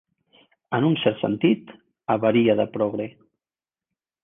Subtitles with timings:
[0.77, 1.69] En un cert sentit,
[2.15, 3.09] avaria de progre.